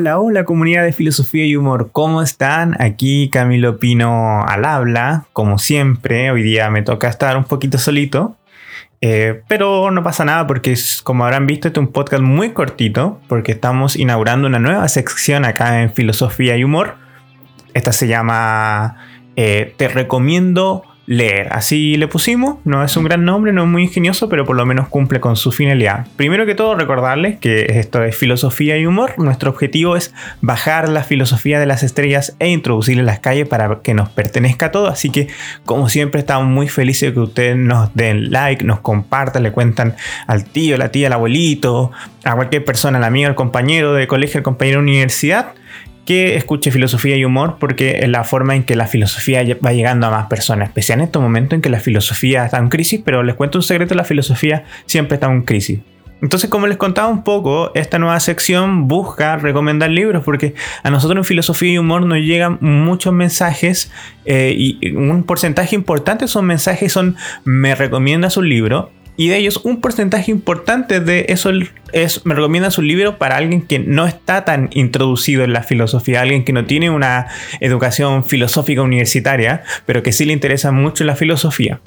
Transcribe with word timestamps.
Hola, 0.00 0.20
hola 0.20 0.44
comunidad 0.44 0.84
de 0.84 0.92
filosofía 0.92 1.44
y 1.44 1.56
humor, 1.56 1.90
¿cómo 1.90 2.22
están? 2.22 2.80
Aquí 2.80 3.30
Camilo 3.30 3.80
Pino 3.80 4.44
al 4.44 4.64
habla, 4.64 5.24
como 5.32 5.58
siempre, 5.58 6.30
hoy 6.30 6.44
día 6.44 6.70
me 6.70 6.82
toca 6.82 7.08
estar 7.08 7.36
un 7.36 7.42
poquito 7.42 7.78
solito, 7.78 8.36
eh, 9.00 9.42
pero 9.48 9.90
no 9.90 10.04
pasa 10.04 10.24
nada 10.24 10.46
porque 10.46 10.76
como 11.02 11.24
habrán 11.24 11.48
visto 11.48 11.66
este 11.66 11.80
es 11.80 11.84
un 11.84 11.92
podcast 11.92 12.22
muy 12.22 12.52
cortito 12.52 13.20
porque 13.26 13.50
estamos 13.50 13.96
inaugurando 13.96 14.46
una 14.46 14.60
nueva 14.60 14.86
sección 14.86 15.44
acá 15.44 15.82
en 15.82 15.92
filosofía 15.92 16.56
y 16.56 16.62
humor. 16.62 16.94
Esta 17.74 17.90
se 17.90 18.06
llama 18.06 18.98
eh, 19.34 19.74
Te 19.78 19.88
recomiendo 19.88 20.84
leer. 21.08 21.48
Así 21.52 21.96
le 21.96 22.06
pusimos, 22.06 22.58
no 22.64 22.84
es 22.84 22.94
un 22.96 23.04
gran 23.04 23.24
nombre, 23.24 23.50
no 23.54 23.62
es 23.62 23.68
muy 23.68 23.84
ingenioso, 23.84 24.28
pero 24.28 24.44
por 24.44 24.56
lo 24.56 24.66
menos 24.66 24.88
cumple 24.88 25.20
con 25.20 25.36
su 25.36 25.52
finalidad. 25.52 26.06
Primero 26.16 26.44
que 26.44 26.54
todo, 26.54 26.74
recordarles 26.74 27.38
que 27.38 27.78
esto 27.80 28.04
es 28.04 28.14
filosofía 28.14 28.76
y 28.76 28.84
humor. 28.84 29.14
Nuestro 29.16 29.50
objetivo 29.50 29.96
es 29.96 30.14
bajar 30.42 30.90
la 30.90 31.02
filosofía 31.02 31.58
de 31.58 31.64
las 31.64 31.82
estrellas 31.82 32.36
e 32.40 32.50
introducirla 32.50 33.00
en 33.00 33.06
las 33.06 33.20
calles 33.20 33.48
para 33.48 33.80
que 33.82 33.94
nos 33.94 34.10
pertenezca 34.10 34.70
todo. 34.70 34.88
Así 34.88 35.08
que, 35.08 35.28
como 35.64 35.88
siempre, 35.88 36.20
estamos 36.20 36.46
muy 36.46 36.68
felices 36.68 37.08
de 37.08 37.14
que 37.14 37.20
ustedes 37.20 37.56
nos 37.56 37.94
den 37.94 38.30
like, 38.30 38.62
nos 38.64 38.80
compartan, 38.80 39.44
le 39.44 39.50
cuentan 39.50 39.96
al 40.26 40.44
tío, 40.44 40.76
la 40.76 40.90
tía, 40.90 41.06
al 41.06 41.14
abuelito, 41.14 41.90
a 42.24 42.34
cualquier 42.34 42.66
persona, 42.66 42.98
al 42.98 43.04
amigo, 43.04 43.28
al 43.28 43.34
compañero 43.34 43.94
de 43.94 44.06
colegio, 44.06 44.38
al 44.38 44.44
compañero 44.44 44.80
de 44.80 44.82
universidad 44.82 45.54
que 46.08 46.36
escuche 46.36 46.70
filosofía 46.70 47.16
y 47.16 47.26
humor 47.26 47.58
porque 47.60 47.98
es 48.00 48.08
la 48.08 48.24
forma 48.24 48.56
en 48.56 48.62
que 48.62 48.76
la 48.76 48.86
filosofía 48.86 49.44
va 49.62 49.74
llegando 49.74 50.06
a 50.06 50.10
más 50.10 50.26
personas, 50.28 50.68
especialmente 50.68 51.02
en 51.02 51.08
estos 51.08 51.22
momentos 51.22 51.56
en 51.56 51.60
que 51.60 51.68
la 51.68 51.80
filosofía 51.80 52.46
está 52.46 52.56
en 52.56 52.70
crisis, 52.70 53.02
pero 53.04 53.22
les 53.22 53.34
cuento 53.34 53.58
un 53.58 53.62
secreto, 53.62 53.94
la 53.94 54.04
filosofía 54.04 54.64
siempre 54.86 55.16
está 55.16 55.30
en 55.30 55.42
crisis. 55.42 55.80
Entonces, 56.22 56.48
como 56.48 56.66
les 56.66 56.78
contaba 56.78 57.08
un 57.08 57.24
poco, 57.24 57.72
esta 57.74 57.98
nueva 57.98 58.18
sección 58.20 58.88
busca 58.88 59.36
recomendar 59.36 59.90
libros 59.90 60.24
porque 60.24 60.54
a 60.82 60.88
nosotros 60.88 61.18
en 61.18 61.24
filosofía 61.24 61.72
y 61.72 61.78
humor 61.78 62.06
nos 62.06 62.20
llegan 62.20 62.56
muchos 62.62 63.12
mensajes 63.12 63.92
eh, 64.24 64.54
y 64.56 64.94
un 64.96 65.24
porcentaje 65.24 65.76
importante 65.76 66.20
de 66.20 66.26
esos 66.26 66.42
mensajes 66.42 66.90
son 66.90 67.16
me 67.44 67.74
recomiendas 67.74 68.38
un 68.38 68.48
libro 68.48 68.92
y 69.18 69.28
de 69.28 69.36
ellos 69.36 69.60
un 69.64 69.80
porcentaje 69.80 70.30
importante 70.30 71.00
de 71.00 71.26
eso 71.28 71.50
es, 71.92 72.24
me 72.24 72.34
recomienda 72.36 72.70
su 72.70 72.82
libro 72.82 73.18
para 73.18 73.36
alguien 73.36 73.62
que 73.62 73.80
no 73.80 74.06
está 74.06 74.44
tan 74.44 74.70
introducido 74.72 75.42
en 75.42 75.52
la 75.52 75.64
filosofía, 75.64 76.20
alguien 76.20 76.44
que 76.44 76.52
no 76.52 76.64
tiene 76.66 76.88
una 76.88 77.26
educación 77.58 78.24
filosófica 78.24 78.80
universitaria, 78.80 79.64
pero 79.86 80.04
que 80.04 80.12
sí 80.12 80.24
le 80.24 80.32
interesa 80.32 80.70
mucho 80.70 81.02
la 81.02 81.16
filosofía. 81.16 81.80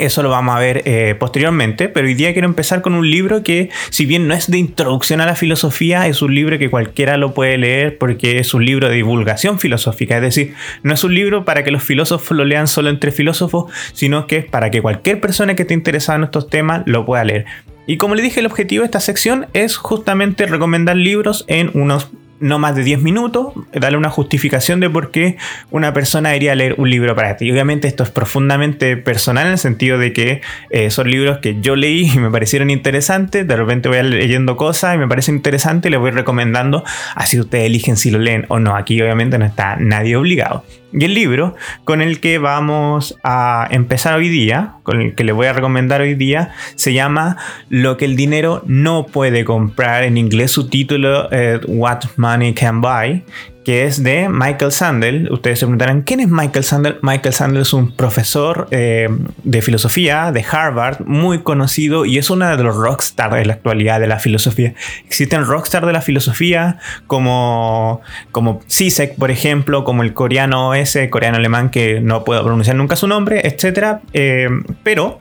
Eso 0.00 0.22
lo 0.22 0.30
vamos 0.30 0.56
a 0.56 0.58
ver 0.58 0.80
eh, 0.86 1.14
posteriormente, 1.18 1.90
pero 1.90 2.06
hoy 2.06 2.14
día 2.14 2.32
quiero 2.32 2.48
empezar 2.48 2.80
con 2.80 2.94
un 2.94 3.10
libro 3.10 3.42
que, 3.42 3.68
si 3.90 4.06
bien 4.06 4.26
no 4.26 4.32
es 4.32 4.50
de 4.50 4.56
introducción 4.56 5.20
a 5.20 5.26
la 5.26 5.36
filosofía, 5.36 6.06
es 6.06 6.22
un 6.22 6.34
libro 6.34 6.58
que 6.58 6.70
cualquiera 6.70 7.18
lo 7.18 7.34
puede 7.34 7.58
leer 7.58 7.98
porque 7.98 8.38
es 8.38 8.54
un 8.54 8.64
libro 8.64 8.88
de 8.88 8.94
divulgación 8.94 9.60
filosófica. 9.60 10.16
Es 10.16 10.22
decir, 10.22 10.54
no 10.82 10.94
es 10.94 11.04
un 11.04 11.14
libro 11.14 11.44
para 11.44 11.64
que 11.64 11.70
los 11.70 11.82
filósofos 11.82 12.34
lo 12.34 12.46
lean 12.46 12.66
solo 12.66 12.88
entre 12.88 13.12
filósofos, 13.12 13.70
sino 13.92 14.26
que 14.26 14.38
es 14.38 14.44
para 14.46 14.70
que 14.70 14.80
cualquier 14.80 15.20
persona 15.20 15.54
que 15.54 15.62
esté 15.62 15.74
interesada 15.74 16.16
en 16.16 16.24
estos 16.24 16.48
temas 16.48 16.82
lo 16.86 17.04
pueda 17.04 17.22
leer. 17.24 17.44
Y 17.86 17.98
como 17.98 18.14
le 18.14 18.22
dije, 18.22 18.40
el 18.40 18.46
objetivo 18.46 18.82
de 18.82 18.86
esta 18.86 19.00
sección 19.00 19.48
es 19.52 19.76
justamente 19.76 20.46
recomendar 20.46 20.96
libros 20.96 21.44
en 21.46 21.70
unos 21.74 22.08
no 22.40 22.58
más 22.58 22.74
de 22.74 22.82
10 22.82 23.02
minutos, 23.02 23.52
darle 23.72 23.98
una 23.98 24.10
justificación 24.10 24.80
de 24.80 24.90
por 24.90 25.10
qué 25.10 25.36
una 25.70 25.92
persona 25.92 26.30
debería 26.30 26.54
leer 26.54 26.74
un 26.78 26.90
libro 26.90 27.14
para 27.14 27.36
ti. 27.36 27.46
Y 27.46 27.52
obviamente 27.52 27.86
esto 27.86 28.02
es 28.02 28.10
profundamente 28.10 28.96
personal 28.96 29.46
en 29.46 29.52
el 29.52 29.58
sentido 29.58 29.98
de 29.98 30.12
que 30.12 30.40
eh, 30.70 30.90
son 30.90 31.10
libros 31.10 31.38
que 31.38 31.60
yo 31.60 31.76
leí 31.76 32.10
y 32.14 32.18
me 32.18 32.30
parecieron 32.30 32.70
interesantes, 32.70 33.46
de 33.46 33.56
repente 33.56 33.88
voy 33.88 34.02
leyendo 34.02 34.56
cosas 34.56 34.94
y 34.94 34.98
me 34.98 35.06
parece 35.06 35.30
interesante 35.30 35.88
y 35.88 35.90
les 35.90 36.00
voy 36.00 36.10
recomendando, 36.10 36.84
así 37.14 37.38
ustedes 37.38 37.66
eligen 37.66 37.96
si 37.96 38.10
lo 38.10 38.18
leen 38.18 38.46
o 38.48 38.58
no. 38.58 38.74
Aquí 38.74 39.00
obviamente 39.00 39.38
no 39.38 39.44
está 39.44 39.76
nadie 39.76 40.16
obligado. 40.16 40.64
Y 40.92 41.04
el 41.04 41.14
libro 41.14 41.54
con 41.84 42.02
el 42.02 42.18
que 42.20 42.38
vamos 42.38 43.16
a 43.22 43.68
empezar 43.70 44.14
hoy 44.16 44.28
día, 44.28 44.74
con 44.90 45.00
el 45.00 45.14
que 45.14 45.22
les 45.22 45.36
voy 45.36 45.46
a 45.46 45.52
recomendar 45.52 46.00
hoy 46.00 46.14
día, 46.14 46.50
se 46.74 46.92
llama 46.92 47.36
Lo 47.68 47.96
que 47.96 48.06
el 48.06 48.16
dinero 48.16 48.64
no 48.66 49.06
puede 49.06 49.44
comprar. 49.44 50.02
En 50.02 50.16
inglés 50.16 50.50
su 50.50 50.68
título 50.68 51.30
es 51.30 51.60
What 51.68 52.00
Money 52.16 52.54
Can 52.54 52.80
Buy 52.80 53.22
que 53.64 53.84
es 53.84 54.02
de 54.02 54.28
Michael 54.28 54.72
Sandel. 54.72 55.30
Ustedes 55.30 55.58
se 55.58 55.66
preguntarán, 55.66 56.02
¿quién 56.02 56.20
es 56.20 56.28
Michael 56.28 56.64
Sandel? 56.64 56.98
Michael 57.02 57.34
Sandel 57.34 57.62
es 57.62 57.72
un 57.72 57.92
profesor 57.92 58.68
eh, 58.70 59.08
de 59.42 59.62
filosofía 59.62 60.32
de 60.32 60.44
Harvard, 60.50 61.00
muy 61.04 61.42
conocido 61.42 62.04
y 62.04 62.18
es 62.18 62.30
uno 62.30 62.56
de 62.56 62.62
los 62.62 62.76
rockstars 62.76 63.34
de 63.34 63.44
la 63.44 63.54
actualidad 63.54 64.00
de 64.00 64.06
la 64.06 64.18
filosofía. 64.18 64.74
Existen 65.06 65.44
rockstars 65.44 65.86
de 65.86 65.92
la 65.92 66.02
filosofía 66.02 66.78
como, 67.06 68.00
como 68.32 68.60
Zizek, 68.70 69.16
por 69.16 69.30
ejemplo, 69.30 69.84
como 69.84 70.02
el 70.02 70.14
coreano 70.14 70.74
ese, 70.74 71.10
coreano 71.10 71.36
alemán 71.36 71.70
que 71.70 72.00
no 72.00 72.24
puedo 72.24 72.42
pronunciar 72.42 72.76
nunca 72.76 72.96
su 72.96 73.06
nombre, 73.06 73.42
etc. 73.44 73.98
Eh, 74.12 74.48
pero 74.82 75.20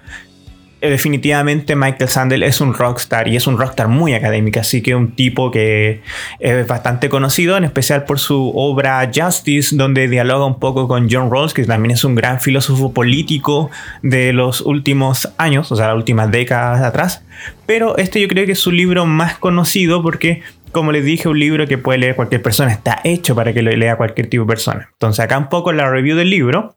definitivamente 0.81 1.75
Michael 1.75 2.09
Sandel 2.09 2.43
es 2.43 2.61
un 2.61 2.73
rockstar 2.73 3.27
y 3.27 3.35
es 3.35 3.47
un 3.47 3.57
rockstar 3.57 3.87
muy 3.87 4.13
académico, 4.13 4.59
así 4.59 4.81
que 4.81 4.95
un 4.95 5.11
tipo 5.11 5.51
que 5.51 6.01
es 6.39 6.67
bastante 6.67 7.09
conocido, 7.09 7.57
en 7.57 7.65
especial 7.65 8.05
por 8.05 8.19
su 8.19 8.51
obra 8.55 9.09
Justice, 9.13 9.75
donde 9.75 10.07
dialoga 10.07 10.45
un 10.45 10.59
poco 10.59 10.87
con 10.87 11.09
John 11.09 11.29
Rawls, 11.31 11.53
que 11.53 11.63
también 11.65 11.91
es 11.91 12.03
un 12.03 12.15
gran 12.15 12.39
filósofo 12.39 12.93
político 12.93 13.69
de 14.01 14.33
los 14.33 14.61
últimos 14.61 15.33
años, 15.37 15.71
o 15.71 15.75
sea, 15.75 15.87
las 15.87 15.95
últimas 15.95 16.31
décadas 16.31 16.81
atrás. 16.81 17.23
Pero 17.65 17.97
este 17.97 18.19
yo 18.21 18.27
creo 18.27 18.45
que 18.45 18.53
es 18.53 18.59
su 18.59 18.71
libro 18.71 19.05
más 19.05 19.37
conocido 19.37 20.01
porque 20.01 20.41
como 20.71 20.91
les 20.91 21.03
dije, 21.03 21.27
un 21.27 21.39
libro 21.39 21.67
que 21.67 21.77
puede 21.77 21.99
leer 21.99 22.15
cualquier 22.15 22.41
persona, 22.43 22.71
está 22.71 23.01
hecho 23.03 23.35
para 23.35 23.53
que 23.53 23.61
lo 23.63 23.71
lea 23.71 23.97
cualquier 23.97 24.29
tipo 24.29 24.43
de 24.43 24.49
persona. 24.49 24.89
Entonces, 24.93 25.25
acá 25.25 25.37
un 25.37 25.49
poco 25.49 25.71
la 25.71 25.89
review 25.89 26.15
del 26.15 26.29
libro 26.29 26.75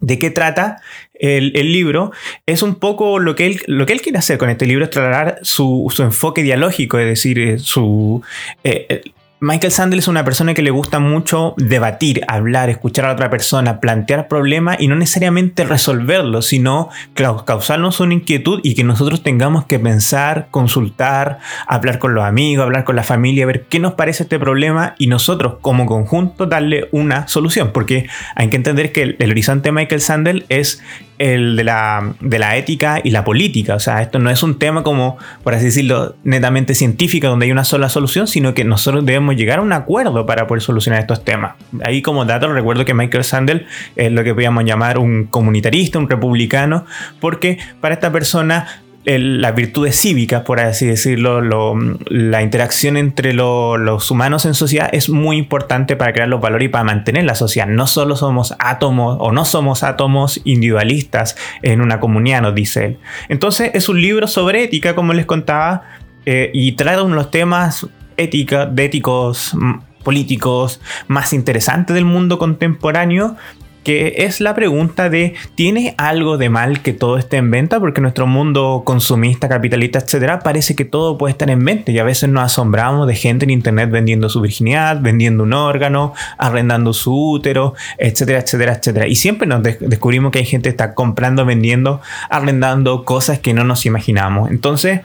de 0.00 0.18
qué 0.18 0.30
trata 0.30 0.80
el, 1.14 1.52
libro, 1.72 2.12
es 2.46 2.62
un 2.62 2.76
poco 2.76 3.18
lo 3.18 3.34
que, 3.34 3.46
él, 3.46 3.60
lo 3.66 3.84
que 3.86 3.92
él 3.92 4.00
quiere 4.00 4.18
hacer 4.18 4.38
con 4.38 4.48
este 4.48 4.66
libro, 4.66 4.84
es 4.84 4.90
trasladar 4.90 5.38
su, 5.42 5.92
su 5.94 6.02
enfoque 6.02 6.42
dialógico, 6.42 6.98
es 6.98 7.06
decir, 7.06 7.38
eh, 7.38 7.58
su, 7.58 8.22
eh, 8.64 9.02
Michael 9.42 9.72
Sandel 9.72 10.00
es 10.00 10.08
una 10.08 10.22
persona 10.22 10.52
que 10.52 10.60
le 10.60 10.70
gusta 10.70 10.98
mucho 10.98 11.54
debatir, 11.56 12.20
hablar, 12.28 12.68
escuchar 12.68 13.06
a 13.06 13.12
otra 13.12 13.30
persona, 13.30 13.80
plantear 13.80 14.28
problemas 14.28 14.76
y 14.78 14.86
no 14.86 14.96
necesariamente 14.96 15.64
resolverlos, 15.64 16.48
sino 16.48 16.90
causarnos 17.14 18.00
una 18.00 18.12
inquietud 18.12 18.60
y 18.62 18.74
que 18.74 18.84
nosotros 18.84 19.22
tengamos 19.22 19.64
que 19.64 19.78
pensar, 19.78 20.48
consultar, 20.50 21.38
hablar 21.66 21.98
con 21.98 22.12
los 22.12 22.24
amigos, 22.24 22.64
hablar 22.64 22.84
con 22.84 22.96
la 22.96 23.02
familia, 23.02 23.46
ver 23.46 23.64
qué 23.64 23.78
nos 23.78 23.94
parece 23.94 24.24
este 24.24 24.38
problema 24.38 24.94
y 24.98 25.06
nosotros 25.06 25.54
como 25.62 25.86
conjunto 25.86 26.44
darle 26.44 26.90
una 26.92 27.26
solución. 27.26 27.70
Porque 27.72 28.10
hay 28.34 28.50
que 28.50 28.56
entender 28.56 28.92
que 28.92 29.16
el, 29.18 29.30
horizonte 29.30 29.68
de 29.68 29.72
Michael 29.72 30.02
Sandel 30.02 30.44
es 30.50 30.82
el 31.16 31.56
de 31.56 31.64
la, 31.64 32.14
de 32.20 32.38
la 32.38 32.56
ética 32.56 33.00
y 33.02 33.10
la 33.10 33.24
política. 33.24 33.74
O 33.74 33.80
sea, 33.80 34.02
esto 34.02 34.18
no 34.18 34.28
es 34.28 34.42
un 34.42 34.58
tema 34.58 34.82
como, 34.82 35.16
por 35.42 35.54
así 35.54 35.66
decirlo, 35.66 36.16
netamente 36.24 36.74
científico 36.74 37.26
donde 37.28 37.46
hay 37.46 37.52
una 37.52 37.64
sola 37.64 37.88
solución, 37.88 38.26
sino 38.26 38.52
que 38.52 38.64
nosotros 38.64 39.04
debemos 39.04 39.29
llegar 39.36 39.58
a 39.58 39.62
un 39.62 39.72
acuerdo 39.72 40.26
para 40.26 40.46
poder 40.46 40.62
solucionar 40.62 41.00
estos 41.00 41.24
temas. 41.24 41.54
Ahí 41.84 42.02
como 42.02 42.24
dato 42.24 42.52
recuerdo 42.52 42.84
que 42.84 42.94
Michael 42.94 43.24
Sandel 43.24 43.66
es 43.96 44.12
lo 44.12 44.24
que 44.24 44.32
podríamos 44.32 44.64
llamar 44.64 44.98
un 44.98 45.24
comunitarista, 45.24 45.98
un 45.98 46.08
republicano, 46.08 46.84
porque 47.20 47.58
para 47.80 47.94
esta 47.94 48.10
persona 48.12 48.66
las 49.04 49.54
virtudes 49.54 49.98
cívicas, 49.98 50.42
por 50.42 50.60
así 50.60 50.86
decirlo, 50.86 51.40
la 51.40 52.42
interacción 52.42 52.96
entre 52.96 53.32
los 53.32 54.10
humanos 54.10 54.44
en 54.44 54.54
sociedad 54.54 54.90
es 54.92 55.08
muy 55.08 55.38
importante 55.38 55.96
para 55.96 56.12
crear 56.12 56.28
los 56.28 56.40
valores 56.40 56.66
y 56.66 56.68
para 56.68 56.84
mantener 56.84 57.24
la 57.24 57.34
sociedad. 57.34 57.66
No 57.66 57.86
solo 57.86 58.14
somos 58.16 58.54
átomos 58.58 59.16
o 59.20 59.32
no 59.32 59.44
somos 59.44 59.82
átomos 59.84 60.40
individualistas 60.44 61.36
en 61.62 61.80
una 61.80 61.98
comunidad, 61.98 62.42
nos 62.42 62.54
dice 62.54 62.84
él. 62.84 62.98
Entonces 63.28 63.70
es 63.74 63.88
un 63.88 64.00
libro 64.02 64.26
sobre 64.26 64.64
ética, 64.64 64.94
como 64.94 65.14
les 65.14 65.24
contaba, 65.24 65.82
eh, 66.26 66.50
y 66.52 66.72
trae 66.72 67.00
uno 67.00 67.16
de 67.16 67.22
los 67.22 67.30
temas 67.30 67.86
ética, 68.16 68.66
de 68.66 68.84
éticos 68.84 69.54
políticos 70.02 70.80
más 71.08 71.32
interesantes 71.32 71.94
del 71.94 72.04
mundo 72.04 72.38
contemporáneo 72.38 73.36
que 73.84 74.14
es 74.18 74.40
la 74.40 74.54
pregunta 74.54 75.08
de 75.08 75.34
¿tiene 75.54 75.94
algo 75.96 76.36
de 76.36 76.50
mal 76.50 76.82
que 76.82 76.92
todo 76.92 77.16
esté 77.16 77.38
en 77.38 77.50
venta? 77.50 77.80
Porque 77.80 78.00
nuestro 78.00 78.26
mundo 78.26 78.82
consumista, 78.84 79.48
capitalista, 79.48 80.00
etcétera, 80.00 80.40
parece 80.40 80.76
que 80.76 80.84
todo 80.84 81.16
puede 81.16 81.32
estar 81.32 81.50
en 81.50 81.64
venta 81.64 81.90
y 81.90 81.98
a 81.98 82.04
veces 82.04 82.28
nos 82.28 82.44
asombramos 82.44 83.06
de 83.06 83.14
gente 83.14 83.44
en 83.44 83.50
internet 83.50 83.90
vendiendo 83.90 84.28
su 84.28 84.40
virginidad, 84.40 85.00
vendiendo 85.00 85.44
un 85.44 85.54
órgano, 85.54 86.12
arrendando 86.36 86.92
su 86.92 87.32
útero, 87.32 87.74
etcétera, 87.98 88.40
etcétera, 88.40 88.74
etcétera. 88.74 89.06
Y 89.06 89.14
siempre 89.14 89.48
nos 89.48 89.62
descubrimos 89.62 90.30
que 90.30 90.40
hay 90.40 90.46
gente 90.46 90.68
que 90.68 90.70
está 90.70 90.94
comprando, 90.94 91.44
vendiendo, 91.46 92.00
arrendando 92.28 93.04
cosas 93.04 93.38
que 93.38 93.54
no 93.54 93.64
nos 93.64 93.86
imaginamos. 93.86 94.50
Entonces, 94.50 95.00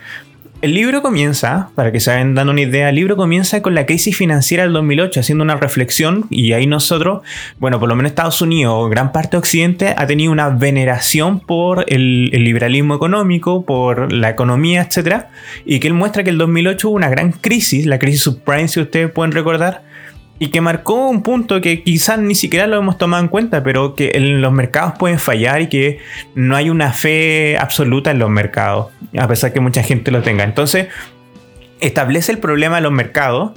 el 0.62 0.74
libro 0.74 1.02
comienza, 1.02 1.70
para 1.76 1.92
que 1.92 2.00
se 2.00 2.10
vayan 2.12 2.34
dando 2.34 2.52
una 2.52 2.62
idea, 2.62 2.90
el 2.90 2.96
libro 2.96 3.16
comienza 3.16 3.62
con 3.62 3.76
la 3.76 3.86
crisis 3.86 4.16
financiera 4.16 4.64
del 4.64 4.74
2008, 4.74 5.20
haciendo 5.20 5.44
una 5.44 5.56
reflexión 5.56 6.26
y 6.30 6.54
ahí 6.54 6.66
nosotros, 6.66 7.24
bueno, 7.60 7.80
por 7.80 7.90
lo 7.90 7.96
menos 7.96 8.12
Estados 8.12 8.42
Unidos, 8.42 8.90
gran 8.90 9.12
parte 9.12 9.32
de 9.32 9.38
Occidente, 9.38 9.94
ha 9.98 10.08
tenido 10.08 10.32
una 10.32 10.50
veneración 10.50 11.40
por 11.40 11.86
el, 11.88 12.30
el 12.34 12.44
liberalismo 12.44 12.96
económico, 12.96 13.66
por 13.66 14.12
la 14.12 14.30
economía, 14.30 14.82
etc. 14.82 15.26
Y 15.66 15.80
que 15.80 15.88
él 15.88 15.94
muestra 15.94 16.24
que 16.24 16.30
el 16.30 16.38
2008 16.38 16.90
hubo 16.90 16.96
una 16.96 17.10
gran 17.10 17.32
crisis, 17.32 17.86
la 17.86 18.00
crisis 18.00 18.22
subprime, 18.22 18.68
si 18.68 18.80
ustedes 18.80 19.12
pueden 19.12 19.34
recordar, 19.34 19.84
y 20.38 20.48
que 20.48 20.62
marcó 20.62 21.08
un 21.08 21.24
punto 21.24 21.62
que 21.62 21.82
quizás 21.84 22.20
ni 22.20 22.36
siquiera 22.36 22.68
lo 22.68 22.78
hemos 22.78 22.98
tomado 22.98 23.24
en 23.24 23.30
cuenta, 23.30 23.64
pero 23.64 23.96
que 23.96 24.12
en 24.16 24.42
los 24.42 24.52
mercados 24.52 24.94
pueden 25.00 25.20
fallar 25.20 25.62
y 25.62 25.68
que 25.68 26.00
no 26.36 26.56
hay 26.56 26.70
una 26.70 26.92
fe 26.92 27.58
absoluta 27.58 28.12
en 28.12 28.20
los 28.20 28.30
mercados, 28.30 28.88
a 29.18 29.28
pesar 29.28 29.54
que 29.54 29.62
mucha 29.62 29.82
gente 29.82 30.12
lo 30.12 30.22
tenga. 30.22 30.44
Entonces, 30.44 30.88
establece 31.80 32.34
el 32.34 32.40
problema 32.40 32.78
de 32.78 32.82
los 32.82 32.92
mercados 32.92 33.52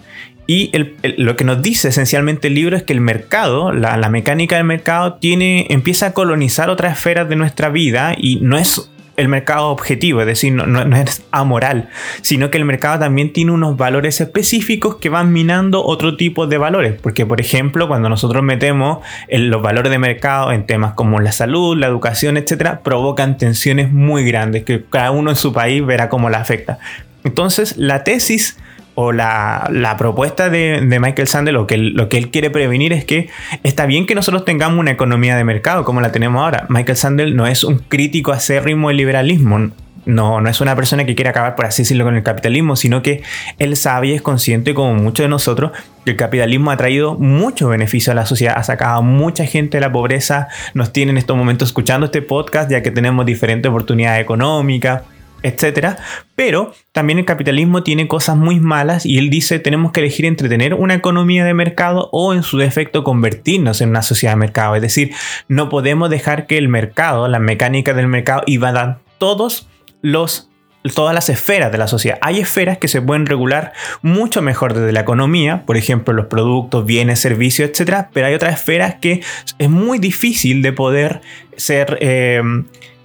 y 0.47 0.71
lo 1.03 1.37
que 1.37 1.45
nos 1.45 1.61
dice 1.61 1.89
esencialmente 1.89 2.49
el 2.49 2.55
libro 2.55 2.77
es 2.77 2.83
que 2.83 2.95
el 2.95 3.03
mercado, 3.03 3.73
la, 3.73 3.97
la, 3.99 4.09
mecánica 4.09 4.57
del 4.57 4.65
mercado, 4.65 5.15
tiene, 5.15 5.67
empieza 5.69 6.07
a 6.07 6.13
colonizar 6.13 6.71
otras 6.71 6.97
esferas 6.97 7.29
de 7.29 7.37
nuestra 7.37 7.69
vida 7.69 8.15
y 8.17 8.37
no 8.37 8.57
es 8.57 8.91
el 9.19 9.29
mercado 9.29 9.71
objetivo, 9.71 10.21
es 10.21 10.27
decir, 10.27 10.53
no, 10.53 10.97
es 10.97 11.25
amoral, 11.33 11.89
sino 12.23 12.51
que 12.51 12.57
el 12.57 12.65
mercado 12.65 13.01
también 13.01 13.33
tiene 13.33 13.51
unos 13.51 13.77
valores 13.77 14.21
específicos 14.21 14.97
que 14.97 15.09
van 15.09 15.33
minando 15.33 15.85
otro 15.85 16.17
tipo 16.17 16.47
de 16.47 16.57
valores. 16.57 16.95
Porque, 17.01 17.27
por 17.27 17.41
ejemplo, 17.41 17.89
cuando 17.89 18.09
nosotros 18.09 18.45
metemos 18.45 18.99
los 19.29 19.61
valores 19.61 19.91
de 19.91 19.99
mercado 19.99 20.53
en 20.53 20.67
temas 20.67 20.95
como 20.95 21.19
la 21.19 21.33
salud, 21.33 21.77
la 21.77 21.89
educación, 21.89 22.37
etcétera, 22.37 22.81
provocan 22.85 23.37
tensiones 23.37 23.93
muy 23.93 24.25
grandes 24.25 24.65
que 24.65 24.85
cada 24.89 25.11
uno 25.11 25.31
en 25.31 25.37
su 25.37 25.53
país 25.53 25.85
verá 25.85 26.09
cómo 26.09 26.31
la 26.31 26.39
afecta. 26.39 26.79
Entonces, 27.25 27.77
la 27.77 28.05
tesis 28.05 28.57
o 29.01 29.13
la, 29.13 29.95
propuesta 29.97 30.51
de, 30.51 30.81
Michael 30.81 31.29
Sandel, 31.29 31.55
lo 31.55 31.69
que, 31.69 31.77
lo 31.77 32.09
que 32.09 32.19
él 32.19 32.31
quiere 32.31 32.51
prevenir 32.51 32.93
es 32.93 33.05
que 33.05 33.29
está 33.63 33.87
bien 33.87 34.07
que 34.07 34.17
nosotros 34.17 34.45
tengamos 34.45 34.81
una 34.81 34.91
economía 34.91 35.37
de 35.37 35.45
mercado 35.45 35.85
como 35.85 36.01
la 36.01 36.11
tenemos 36.11 36.43
ahora. 36.43 36.67
Michael 36.69 36.97
Sandel 36.97 37.37
no 37.37 37.47
es 37.47 37.63
un 37.63 37.79
crítico 37.79 38.33
acérrimo 38.33 38.89
del 38.89 38.97
liberalismo. 38.97 39.71
No, 40.05 40.41
no 40.41 40.51
es 40.51 40.61
una 40.61 40.75
persona 40.75 41.05
que 41.05 41.15
quiere 41.15 41.31
acabar, 41.31 41.55
por 41.55 41.67
así 41.67 41.83
decirlo, 41.83 42.03
con 42.03 42.17
el 42.17 42.25
capitalismo, 42.25 42.75
sino 42.75 43.01
que 43.01 43.23
él 43.61 43.77
sabe 43.77 44.09
y 44.09 44.15
es 44.15 44.23
consciente, 44.23 44.75
como 44.75 44.95
muchos 44.95 45.23
de 45.23 45.29
nosotros, 45.29 45.71
que 46.05 46.11
el 46.11 46.17
capitalismo 46.17 46.73
ha 46.73 46.77
traído 46.77 47.15
mucho 47.15 47.69
beneficio 47.69 48.11
a 48.11 48.17
la 48.17 48.27
sociedad, 48.27 48.55
ha 48.57 48.65
sacado 48.65 48.99
a 48.99 49.03
mucha 49.03 49.45
gente 49.45 49.77
de 49.77 49.83
la 49.83 49.93
pobreza, 49.93 50.49
nos 50.75 50.93
tiene 50.93 51.13
en 51.13 51.19
estos 51.19 51.37
momentos 51.37 51.69
escuchando 51.69 52.07
este 52.07 52.21
podcast, 52.21 52.69
ya 52.69 52.83
que 52.83 52.91
tenemos 52.91 53.25
diferentes 53.27 53.71
oportunidades 53.71 54.21
económicas, 54.21 55.03
etcétera. 55.43 55.99
Pero 56.35 56.73
también 56.93 57.19
el 57.19 57.25
capitalismo 57.25 57.83
tiene 57.83 58.09
cosas 58.09 58.37
muy 58.37 58.61
malas 58.61 59.07
y 59.07 59.19
él 59.19 59.31
dice 59.31 59.59
tenemos 59.59 59.93
que 59.93 60.01
elegir 60.01 60.27
entre 60.27 60.49
tener 60.49 60.75
una 60.75 60.95
economía 60.95 61.45
de 61.45 61.55
mercado 61.55 62.09
o 62.13 62.35
en 62.35 62.43
su 62.43 62.59
defecto 62.59 63.05
convertirnos 63.05 63.81
en 63.81 63.91
una 63.91 64.03
sociedad 64.03 64.33
de 64.33 64.39
mercado. 64.39 64.75
Es 64.75 64.83
decir, 64.83 65.13
no 65.49 65.69
podemos 65.69 66.11
dejar 66.11 66.47
que 66.47 66.59
el 66.59 66.69
mercado, 66.69 67.29
la 67.29 67.39
mecánica 67.39 67.95
del 67.95 68.09
mercado, 68.09 68.43
invadan 68.47 68.99
todos 69.19 69.69
los 70.03 70.49
todas 70.95 71.15
las 71.15 71.29
esferas 71.29 71.73
de 71.73 71.77
la 71.77 71.89
sociedad. 71.89 72.19
Hay 72.23 72.39
esferas 72.39 72.79
que 72.79 72.89
se 72.89 73.03
pueden 73.03 73.27
regular 73.27 73.73
mucho 74.01 74.43
mejor 74.43 74.75
desde 74.75 74.93
la 74.93 75.01
economía, 75.01 75.65
por 75.67 75.77
ejemplo, 75.77 76.15
los 76.15 76.27
productos, 76.27 76.87
bienes, 76.87 77.21
servicios, 77.21 77.69
etcétera, 77.69 78.11
pero 78.13 78.29
hay 78.29 78.35
otras 78.35 78.55
esferas 78.55 78.95
que 79.01 79.21
es 79.59 79.69
muy 79.69 79.99
difícil 79.99 80.63
de 80.63 80.73
poder 80.73 81.21
ser 81.57 81.99
eh, 82.01 82.41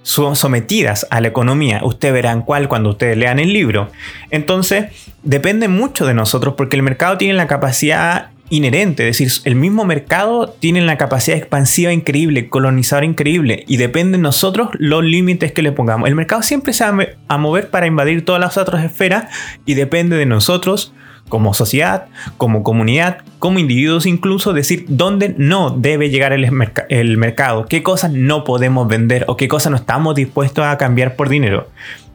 son 0.04 0.36
sometidas 0.36 1.06
a 1.10 1.20
la 1.20 1.28
economía. 1.28 1.80
Ustedes 1.82 2.14
verán 2.14 2.42
cuál 2.42 2.68
cuando 2.68 2.90
ustedes 2.90 3.16
lean 3.16 3.40
el 3.40 3.52
libro. 3.52 3.90
Entonces, 4.30 4.86
depende 5.22 5.66
mucho 5.66 6.06
de 6.06 6.14
nosotros 6.14 6.54
porque 6.56 6.76
el 6.76 6.82
mercado 6.82 7.16
tiene 7.18 7.34
la 7.34 7.48
capacidad 7.48 8.28
inherente, 8.50 9.08
es 9.08 9.18
decir, 9.18 9.42
el 9.46 9.56
mismo 9.56 9.86
mercado 9.86 10.54
tiene 10.60 10.82
la 10.82 10.98
capacidad 10.98 11.38
expansiva 11.38 11.92
increíble, 11.92 12.50
colonizadora 12.50 13.06
increíble, 13.06 13.64
y 13.66 13.78
depende 13.78 14.18
de 14.18 14.22
nosotros 14.22 14.68
los 14.74 15.02
límites 15.02 15.52
que 15.52 15.62
le 15.62 15.72
pongamos. 15.72 16.08
El 16.08 16.14
mercado 16.14 16.42
siempre 16.42 16.74
se 16.74 16.84
va 16.84 17.06
a 17.26 17.38
mover 17.38 17.70
para 17.70 17.86
invadir 17.86 18.24
todas 18.24 18.40
las 18.40 18.58
otras 18.58 18.84
esferas 18.84 19.34
y 19.64 19.74
depende 19.74 20.16
de 20.16 20.26
nosotros 20.26 20.92
como 21.28 21.54
sociedad, 21.54 22.06
como 22.36 22.62
comunidad, 22.62 23.18
como 23.38 23.58
individuos 23.58 24.06
incluso, 24.06 24.52
decir 24.52 24.84
dónde 24.88 25.34
no 25.36 25.70
debe 25.70 26.10
llegar 26.10 26.32
el, 26.32 27.16
mercado, 27.16 27.66
qué 27.66 27.82
cosas 27.82 28.12
no 28.12 28.44
podemos 28.44 28.88
vender 28.88 29.24
o 29.28 29.36
qué 29.36 29.48
cosas 29.48 29.70
no 29.70 29.76
estamos 29.76 30.14
dispuestos 30.14 30.64
a 30.64 30.78
cambiar 30.78 31.16
por 31.16 31.28
dinero. 31.28 31.68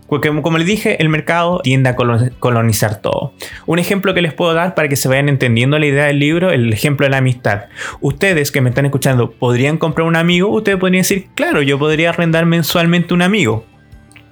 Porque 0.07 0.29
como 0.41 0.57
les 0.57 0.65
dije, 0.65 0.99
el 1.01 1.07
mercado 1.07 1.59
tiende 1.59 1.89
a 1.89 1.95
colonizar 1.95 2.99
todo. 2.99 3.33
Un 3.67 3.77
ejemplo 3.77 4.15
que 4.15 4.23
les 4.23 4.33
puedo 4.33 4.55
dar 4.55 4.73
para 4.73 4.87
que 4.87 4.95
se 4.95 5.07
vayan 5.07 5.29
entendiendo 5.29 5.77
la 5.77 5.85
idea 5.85 6.05
del 6.05 6.17
libro, 6.17 6.49
el 6.49 6.73
ejemplo 6.73 7.05
de 7.05 7.11
la 7.11 7.17
amistad. 7.17 7.65
Ustedes 8.01 8.51
que 8.51 8.59
me 8.59 8.69
están 8.69 8.85
escuchando, 8.85 9.29
¿podrían 9.29 9.77
comprar 9.77 10.07
un 10.07 10.15
amigo? 10.15 10.49
Ustedes 10.49 10.79
podrían 10.79 11.01
decir, 11.01 11.27
claro, 11.35 11.61
yo 11.61 11.77
podría 11.77 12.09
arrendar 12.09 12.47
mensualmente 12.47 13.13
un 13.13 13.21
amigo. 13.21 13.65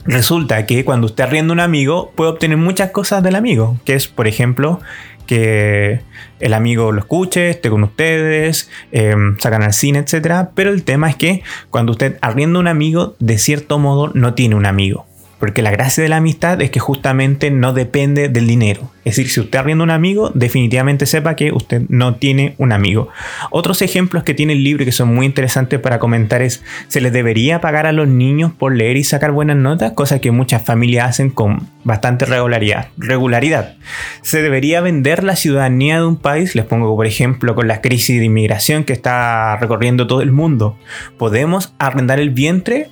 Resulta 0.07 0.65
que 0.65 0.86
cuando 0.86 1.07
usted 1.07 1.25
arrienda 1.25 1.54
un 1.54 1.59
amigo 1.59 2.12
puede 2.15 2.31
obtener 2.31 2.57
muchas 2.57 2.92
cosas 2.92 3.21
del 3.21 3.36
amigo, 3.36 3.77
que 3.83 3.94
es, 3.94 4.07
por 4.07 4.27
ejemplo, 4.27 4.80
que 5.25 6.00
el 6.39 6.54
amigo 6.54 6.94
lo 6.94 7.00
escuche, 7.00 7.50
esté 7.50 7.69
con 7.69 7.83
ustedes, 7.83 8.69
em, 8.94 9.38
sacan 9.38 9.63
al 9.63 9.74
cine, 9.74 10.00
etc. 10.00 10.48
Pero 10.56 10.71
el 10.71 10.83
tema 10.83 11.09
es 11.09 11.18
que 11.18 11.44
cuando 11.69 11.92
usted 11.92 12.18
arrienda 12.21 12.59
un 12.59 12.68
amigo, 12.68 13.15
de 13.19 13.38
cierto 13.38 13.80
modo 13.80 14.09
no 14.13 14.33
tiene 14.33 14.56
un 14.56 14.65
amigo. 14.65 15.06
Porque 15.39 15.62
la 15.62 15.72
gracia 15.72 16.01
de 16.04 16.10
la 16.10 16.18
amistad 16.18 16.62
es 16.62 16.72
que 16.72 16.80
justamente 16.80 17.51
no 17.51 17.74
depende 17.74 18.30
del 18.30 18.48
dinero. 18.48 18.92
Es 19.06 19.16
decir, 19.16 19.31
si 19.31 19.39
usted 19.39 19.57
arrienda 19.57 19.84
un 19.84 19.92
amigo, 19.92 20.31
definitivamente 20.34 21.06
sepa 21.06 21.36
que 21.36 21.51
usted 21.51 21.84
no 21.88 22.16
tiene 22.16 22.56
un 22.57 22.72
amigo. 22.72 23.10
Otros 23.51 23.81
ejemplos 23.81 24.24
que 24.24 24.34
tiene 24.34 24.54
el 24.54 24.63
libro 24.63 24.84
que 24.84 24.92
son 24.92 25.13
muy 25.13 25.25
interesantes 25.25 25.80
para 25.80 26.00
comentar 26.00 26.42
es, 26.42 26.63
¿se 26.88 27.00
les 27.00 27.13
debería 27.13 27.62
pagar 27.62 27.86
a 27.86 27.94
los 27.94 28.07
niños 28.07 28.51
por 28.51 28.75
leer 28.75 28.98
y 28.98 29.04
sacar 29.04 29.31
buenas 29.31 29.56
notas? 29.56 29.94
Cosa 29.94 30.19
que 30.19 30.31
muchas 30.31 30.63
familias 30.63 31.07
hacen 31.07 31.30
con 31.30 31.69
bastante 31.84 32.25
regularidad. 32.25 32.89
regularidad. 32.98 33.75
¿Se 34.22 34.41
debería 34.41 34.82
vender 34.82 35.24
la 35.24 35.38
ciudadanía 35.38 36.00
de 36.00 36.06
un 36.06 36.17
país? 36.17 36.53
Les 36.56 36.65
pongo 36.65 36.94
por 36.96 37.06
ejemplo 37.06 37.56
con 37.56 37.67
la 37.67 37.79
crisis 37.79 38.20
de 38.20 38.25
inmigración 38.25 38.84
que 38.84 38.94
está 38.94 39.56
recorriendo 39.58 40.06
todo 40.06 40.22
el 40.22 40.34
mundo. 40.34 40.77
¿Podemos 41.17 41.74
arrendar 41.79 42.20
el 42.20 42.32
vientre? 42.32 42.89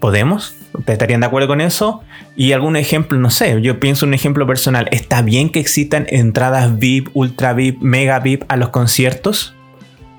¿Podemos? 0.00 0.54
estarían 0.86 1.20
de 1.20 1.26
acuerdo 1.26 1.48
con 1.48 1.60
eso? 1.60 2.02
Y 2.36 2.52
algún 2.52 2.76
ejemplo, 2.76 3.18
no 3.18 3.30
sé, 3.30 3.60
yo 3.62 3.80
pienso 3.80 4.06
un 4.06 4.14
ejemplo 4.14 4.46
personal. 4.46 4.88
¿Está 4.92 5.22
bien 5.22 5.50
que 5.50 5.60
existan 5.60 6.06
entradas 6.08 6.78
VIP, 6.78 7.08
ultra 7.14 7.52
VIP, 7.52 7.80
mega 7.80 8.20
VIP 8.20 8.44
a 8.48 8.56
los 8.56 8.68
conciertos? 8.70 9.54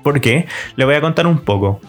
¿Por 0.02 0.20
qué? 0.20 0.46
Le 0.76 0.84
voy 0.84 0.94
a 0.94 1.00
contar 1.00 1.26
un 1.26 1.38
poco. 1.38 1.80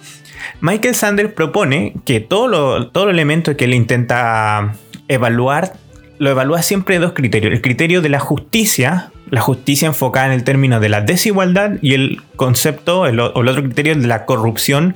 Michael 0.60 0.96
Sanders 0.96 1.34
propone 1.34 1.94
que 2.06 2.20
todo 2.20 2.48
lo, 2.48 2.88
todo 2.88 3.10
elemento 3.10 3.56
que 3.56 3.66
él 3.66 3.74
intenta 3.74 4.74
evaluar, 5.08 5.74
lo 6.18 6.30
evalúa 6.30 6.62
siempre 6.64 6.96
de 6.96 7.02
dos 7.02 7.14
criterios. 7.14 7.54
El 7.54 7.62
criterio 7.62 8.02
de 8.02 8.10
la 8.10 8.20
justicia, 8.20 9.12
la 9.30 9.42
justicia 9.42 9.88
enfocada 9.88 10.28
en 10.28 10.34
el 10.34 10.44
término 10.44 10.80
de 10.80 10.90
la 10.90 11.02
desigualdad 11.02 11.74
y 11.82 11.94
el 11.94 12.22
concepto, 12.36 13.02
o 13.02 13.06
el 13.08 13.20
otro 13.20 13.64
criterio 13.64 13.96
de 13.96 14.08
la 14.08 14.26
corrupción 14.26 14.96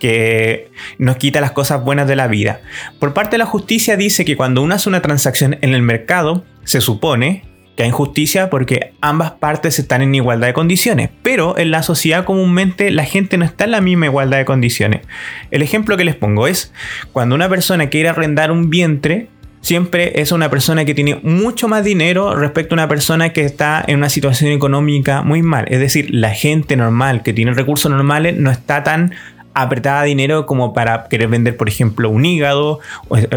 que 0.00 0.72
nos 0.98 1.16
quita 1.16 1.40
las 1.40 1.52
cosas 1.52 1.84
buenas 1.84 2.08
de 2.08 2.16
la 2.16 2.26
vida. 2.26 2.60
Por 2.98 3.14
parte 3.14 3.32
de 3.32 3.38
la 3.38 3.46
justicia 3.46 3.96
dice 3.96 4.24
que 4.24 4.36
cuando 4.36 4.62
uno 4.62 4.74
hace 4.74 4.88
una 4.88 5.02
transacción 5.02 5.58
en 5.60 5.74
el 5.74 5.82
mercado, 5.82 6.44
se 6.64 6.80
supone 6.80 7.44
que 7.76 7.84
hay 7.84 7.90
injusticia 7.90 8.50
porque 8.50 8.92
ambas 9.00 9.32
partes 9.32 9.78
están 9.78 10.02
en 10.02 10.14
igualdad 10.14 10.48
de 10.48 10.52
condiciones, 10.52 11.10
pero 11.22 11.56
en 11.56 11.70
la 11.70 11.82
sociedad 11.82 12.24
comúnmente 12.24 12.90
la 12.90 13.04
gente 13.04 13.38
no 13.38 13.44
está 13.44 13.64
en 13.64 13.70
la 13.70 13.80
misma 13.80 14.06
igualdad 14.06 14.38
de 14.38 14.44
condiciones. 14.44 15.02
El 15.50 15.62
ejemplo 15.62 15.96
que 15.96 16.04
les 16.04 16.16
pongo 16.16 16.46
es 16.46 16.72
cuando 17.12 17.34
una 17.34 17.48
persona 17.48 17.88
quiere 17.88 18.08
arrendar 18.08 18.50
un 18.50 18.70
vientre, 18.70 19.28
siempre 19.60 20.20
es 20.20 20.32
una 20.32 20.50
persona 20.50 20.84
que 20.84 20.94
tiene 20.94 21.20
mucho 21.22 21.68
más 21.68 21.84
dinero 21.84 22.34
respecto 22.34 22.74
a 22.74 22.76
una 22.76 22.88
persona 22.88 23.32
que 23.32 23.44
está 23.44 23.84
en 23.86 23.98
una 23.98 24.08
situación 24.08 24.52
económica 24.52 25.22
muy 25.22 25.42
mal. 25.42 25.66
Es 25.68 25.80
decir, 25.80 26.08
la 26.10 26.30
gente 26.30 26.76
normal 26.76 27.22
que 27.22 27.32
tiene 27.32 27.52
recursos 27.52 27.90
normales 27.90 28.36
no 28.36 28.50
está 28.50 28.82
tan 28.82 29.14
apretada 29.54 30.04
dinero 30.04 30.46
como 30.46 30.72
para 30.72 31.08
querer 31.08 31.28
vender, 31.28 31.56
por 31.56 31.68
ejemplo, 31.68 32.10
un 32.10 32.24
hígado, 32.24 32.80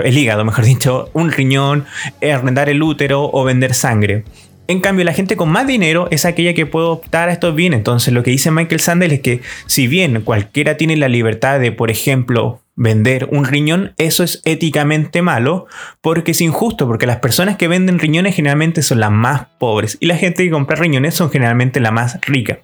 el 0.03 0.17
hígado, 0.17 0.45
mejor 0.45 0.65
dicho, 0.65 1.09
un 1.13 1.31
riñón, 1.31 1.85
arrendar 2.21 2.69
el 2.69 2.81
útero 2.83 3.29
o 3.31 3.43
vender 3.43 3.73
sangre. 3.73 4.23
En 4.67 4.79
cambio, 4.79 5.03
la 5.03 5.13
gente 5.13 5.35
con 5.35 5.49
más 5.49 5.67
dinero 5.67 6.07
es 6.09 6.25
aquella 6.25 6.53
que 6.53 6.65
puede 6.65 6.87
optar 6.87 7.27
a 7.27 7.33
estos 7.33 7.53
bienes. 7.53 7.79
Entonces, 7.79 8.13
lo 8.13 8.23
que 8.23 8.31
dice 8.31 8.49
Michael 8.49 8.79
Sandel 8.79 9.11
es 9.11 9.19
que 9.19 9.41
si 9.65 9.87
bien 9.87 10.21
cualquiera 10.21 10.77
tiene 10.77 10.95
la 10.95 11.09
libertad 11.09 11.59
de, 11.59 11.73
por 11.73 11.91
ejemplo, 11.91 12.61
vender 12.75 13.27
un 13.29 13.45
riñón, 13.45 13.93
eso 13.97 14.23
es 14.23 14.41
éticamente 14.45 15.21
malo 15.21 15.67
porque 16.01 16.31
es 16.31 16.41
injusto, 16.41 16.87
porque 16.87 17.05
las 17.05 17.17
personas 17.17 17.57
que 17.57 17.67
venden 17.67 17.99
riñones 17.99 18.35
generalmente 18.35 18.81
son 18.81 19.01
las 19.01 19.11
más 19.11 19.47
pobres 19.59 19.97
y 19.99 20.05
la 20.05 20.17
gente 20.17 20.43
que 20.43 20.51
compra 20.51 20.77
riñones 20.77 21.13
son 21.13 21.29
generalmente 21.29 21.79
la 21.79 21.91
más 21.91 22.19
rica. 22.21 22.59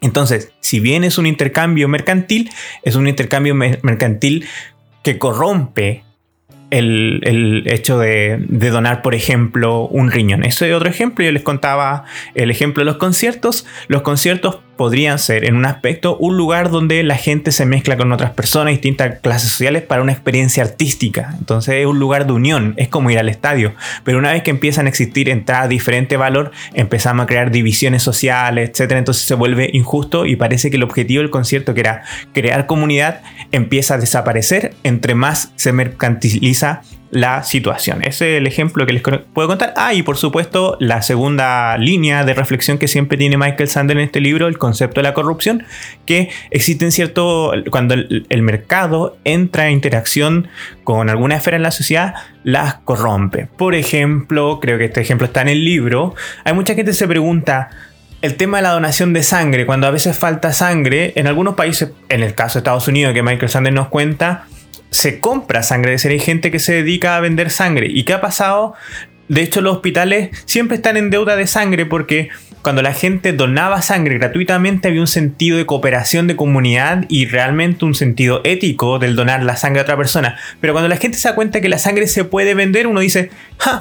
Entonces, 0.00 0.52
si 0.60 0.80
bien 0.80 1.04
es 1.04 1.18
un 1.18 1.26
intercambio 1.26 1.88
mercantil, 1.88 2.50
es 2.82 2.96
un 2.96 3.08
intercambio 3.08 3.54
mercantil 3.54 4.46
que 5.02 5.18
corrompe 5.18 6.04
el, 6.70 7.62
hecho 7.66 7.98
de, 7.98 8.38
de, 8.48 8.70
donar, 8.70 9.02
por 9.02 9.14
ejemplo, 9.14 9.82
un 9.86 10.10
riñón. 10.10 10.44
Ese 10.44 10.68
es 10.68 10.74
otro 10.74 10.88
ejemplo. 10.88 11.24
Yo 11.24 11.32
les 11.32 11.42
contaba 11.42 12.04
el 12.34 12.50
ejemplo 12.50 12.82
de 12.82 12.86
los 12.86 12.96
conciertos. 12.96 13.66
Los 13.88 14.02
conciertos 14.02 14.58
podrían 14.76 15.18
ser, 15.18 15.44
en 15.44 15.56
un 15.56 15.64
aspecto, 15.64 16.16
un 16.18 16.36
lugar 16.36 16.70
donde 16.70 17.02
la 17.02 17.16
gente 17.16 17.52
se 17.52 17.66
mezcla 17.66 17.96
con 17.96 18.12
otras 18.12 18.32
personas, 18.32 18.72
distintas 18.72 19.20
clases 19.20 19.50
sociales, 19.50 19.82
para 19.82 20.02
una 20.02 20.12
experiencia 20.12 20.62
artística. 20.62 21.34
Entonces 21.38 21.76
es 21.76 21.86
un 21.86 21.98
lugar 21.98 22.26
de 22.26 22.32
unión, 22.32 22.74
es 22.76 22.88
como 22.88 23.10
ir 23.10 23.18
al 23.18 23.28
estadio. 23.28 23.74
Pero 24.04 24.18
una 24.18 24.32
vez 24.32 24.42
que 24.42 24.50
empiezan 24.50 24.86
a 24.86 24.88
existir 24.88 25.28
entradas 25.28 25.68
de 25.68 25.74
diferente 25.74 26.16
valor, 26.16 26.52
empezamos 26.74 27.24
a 27.24 27.26
crear 27.26 27.50
divisiones 27.50 28.02
sociales, 28.02 28.70
etc. 28.70 28.92
Entonces 28.92 29.24
se 29.24 29.34
vuelve 29.34 29.70
injusto 29.72 30.26
y 30.26 30.36
parece 30.36 30.70
que 30.70 30.76
el 30.76 30.82
objetivo 30.82 31.22
del 31.22 31.30
concierto, 31.30 31.74
que 31.74 31.80
era 31.80 32.02
crear 32.32 32.66
comunidad, 32.66 33.22
empieza 33.52 33.94
a 33.94 33.98
desaparecer 33.98 34.74
entre 34.82 35.14
más 35.14 35.52
se 35.56 35.72
mercantiliza 35.72 36.82
la 37.16 37.42
situación. 37.42 38.02
Ese 38.02 38.34
es 38.34 38.38
el 38.38 38.46
ejemplo 38.46 38.84
que 38.84 38.92
les 38.92 39.02
puedo 39.02 39.48
contar. 39.48 39.72
Ah, 39.76 39.94
y 39.94 40.02
por 40.02 40.18
supuesto, 40.18 40.76
la 40.80 41.00
segunda 41.00 41.78
línea 41.78 42.24
de 42.24 42.34
reflexión 42.34 42.76
que 42.76 42.88
siempre 42.88 43.16
tiene 43.16 43.38
Michael 43.38 43.68
Sander 43.68 43.96
en 43.96 44.04
este 44.04 44.20
libro, 44.20 44.46
el 44.46 44.58
concepto 44.58 45.00
de 45.00 45.04
la 45.04 45.14
corrupción, 45.14 45.64
que 46.04 46.28
existe 46.50 46.84
en 46.84 46.92
cierto. 46.92 47.52
cuando 47.70 47.94
el, 47.94 48.26
el 48.28 48.42
mercado 48.42 49.16
entra 49.24 49.66
en 49.66 49.72
interacción 49.72 50.48
con 50.84 51.08
alguna 51.08 51.36
esfera 51.36 51.56
en 51.56 51.62
la 51.62 51.70
sociedad, 51.70 52.14
las 52.44 52.74
corrompe. 52.74 53.48
Por 53.56 53.74
ejemplo, 53.74 54.60
creo 54.60 54.76
que 54.76 54.84
este 54.84 55.00
ejemplo 55.00 55.26
está 55.26 55.40
en 55.40 55.48
el 55.48 55.64
libro. 55.64 56.14
Hay 56.44 56.52
mucha 56.52 56.74
gente 56.74 56.90
que 56.90 56.96
se 56.96 57.08
pregunta 57.08 57.70
el 58.20 58.36
tema 58.36 58.58
de 58.58 58.64
la 58.64 58.70
donación 58.72 59.14
de 59.14 59.22
sangre, 59.22 59.64
cuando 59.64 59.86
a 59.86 59.90
veces 59.90 60.18
falta 60.18 60.52
sangre, 60.52 61.12
en 61.16 61.26
algunos 61.26 61.54
países, 61.54 61.92
en 62.10 62.22
el 62.22 62.34
caso 62.34 62.54
de 62.54 62.60
Estados 62.60 62.88
Unidos 62.88 63.14
que 63.14 63.22
Michael 63.22 63.48
Sanders 63.48 63.74
nos 63.74 63.88
cuenta, 63.88 64.46
se 64.96 65.20
compra 65.20 65.62
sangre, 65.62 65.92
de 65.92 65.98
ser 65.98 66.12
hay 66.12 66.18
gente 66.18 66.50
que 66.50 66.58
se 66.58 66.72
dedica 66.72 67.16
a 67.16 67.20
vender 67.20 67.50
sangre. 67.50 67.88
¿Y 67.90 68.04
qué 68.04 68.14
ha 68.14 68.20
pasado? 68.20 68.74
De 69.28 69.42
hecho, 69.42 69.60
los 69.60 69.76
hospitales 69.76 70.30
siempre 70.46 70.76
están 70.76 70.96
en 70.96 71.10
deuda 71.10 71.36
de 71.36 71.46
sangre 71.46 71.84
porque 71.84 72.30
cuando 72.62 72.80
la 72.80 72.94
gente 72.94 73.32
donaba 73.32 73.82
sangre 73.82 74.18
gratuitamente 74.18 74.88
había 74.88 75.00
un 75.00 75.06
sentido 75.06 75.58
de 75.58 75.66
cooperación 75.66 76.26
de 76.26 76.36
comunidad 76.36 77.04
y 77.08 77.26
realmente 77.26 77.84
un 77.84 77.94
sentido 77.94 78.40
ético 78.44 78.98
del 78.98 79.16
donar 79.16 79.42
la 79.42 79.56
sangre 79.56 79.80
a 79.80 79.82
otra 79.82 79.96
persona. 79.96 80.38
Pero 80.60 80.72
cuando 80.72 80.88
la 80.88 80.96
gente 80.96 81.18
se 81.18 81.28
da 81.28 81.34
cuenta 81.34 81.60
que 81.60 81.68
la 81.68 81.78
sangre 81.78 82.06
se 82.06 82.24
puede 82.24 82.54
vender, 82.54 82.86
uno 82.86 83.00
dice, 83.00 83.30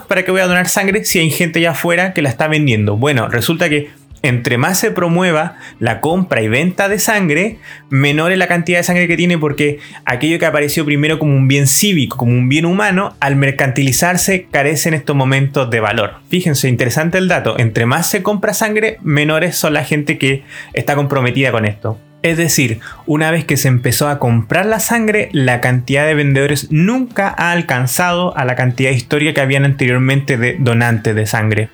¿para 0.07 0.25
qué 0.25 0.31
voy 0.31 0.41
a 0.41 0.47
donar 0.47 0.67
sangre 0.67 1.05
si 1.05 1.19
hay 1.19 1.31
gente 1.31 1.59
allá 1.59 1.71
afuera 1.71 2.13
que 2.13 2.21
la 2.21 2.29
está 2.29 2.47
vendiendo? 2.47 2.97
Bueno, 2.97 3.27
resulta 3.29 3.69
que 3.69 3.89
entre 4.27 4.57
más 4.57 4.79
se 4.79 4.91
promueva 4.91 5.57
la 5.79 6.01
compra 6.01 6.41
y 6.41 6.47
venta 6.47 6.89
de 6.89 6.99
sangre, 6.99 7.59
menor 7.89 8.31
es 8.31 8.37
la 8.37 8.47
cantidad 8.47 8.79
de 8.79 8.83
sangre 8.83 9.07
que 9.07 9.17
tiene 9.17 9.37
porque 9.37 9.79
aquello 10.05 10.39
que 10.39 10.45
apareció 10.45 10.85
primero 10.85 11.19
como 11.19 11.35
un 11.35 11.47
bien 11.47 11.67
cívico, 11.67 12.17
como 12.17 12.31
un 12.33 12.49
bien 12.49 12.65
humano, 12.65 13.15
al 13.19 13.35
mercantilizarse 13.35 14.47
carece 14.51 14.89
en 14.89 14.95
estos 14.95 15.15
momentos 15.15 15.69
de 15.69 15.79
valor. 15.79 16.15
Fíjense, 16.29 16.67
interesante 16.69 17.17
el 17.17 17.27
dato, 17.27 17.59
entre 17.59 17.85
más 17.85 18.09
se 18.09 18.23
compra 18.23 18.53
sangre, 18.53 18.97
menores 19.01 19.55
son 19.55 19.73
la 19.73 19.83
gente 19.83 20.17
que 20.17 20.43
está 20.73 20.95
comprometida 20.95 21.51
con 21.51 21.65
esto. 21.65 21.99
Es 22.25 22.37
decir, 22.37 22.79
una 23.05 23.29
vez 23.29 23.45
que 23.45 23.55
se 23.55 23.67
empezó 23.67 24.09
a 24.09 24.17
comprar 24.17 24.65
la 24.65 24.79
sangre, 24.79 25.29
la 25.31 25.61
cantidad 25.61 26.07
de 26.07 26.15
vendedores 26.15 26.71
nunca 26.71 27.27
ha 27.37 27.51
alcanzado 27.51 28.35
a 28.35 28.45
la 28.45 28.55
cantidad 28.55 28.89
de 28.89 28.95
historia 28.95 29.35
que 29.35 29.41
habían 29.41 29.63
anteriormente 29.63 30.35
de 30.35 30.55
donantes 30.57 31.13
de 31.13 31.27
sangre. 31.27 31.69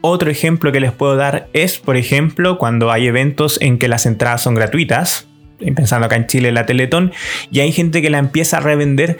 Otro 0.00 0.30
ejemplo 0.30 0.70
que 0.72 0.80
les 0.80 0.92
puedo 0.92 1.16
dar 1.16 1.48
es, 1.52 1.78
por 1.78 1.96
ejemplo, 1.96 2.58
cuando 2.58 2.92
hay 2.92 3.06
eventos 3.06 3.58
en 3.60 3.78
que 3.78 3.88
las 3.88 4.06
entradas 4.06 4.42
son 4.42 4.54
gratuitas, 4.54 5.26
pensando 5.74 6.06
acá 6.06 6.16
en 6.16 6.26
Chile 6.26 6.52
la 6.52 6.66
Teletón, 6.66 7.12
y 7.50 7.60
hay 7.60 7.72
gente 7.72 8.00
que 8.00 8.10
la 8.10 8.18
empieza 8.18 8.58
a 8.58 8.60
revender, 8.60 9.18